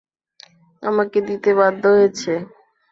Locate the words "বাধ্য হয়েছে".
1.59-2.31